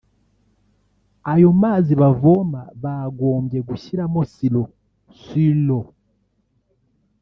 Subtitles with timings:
[1.33, 4.63] ayo mazi bavoma bagombye gushyiramo siro
[5.21, 5.83] (sur eau)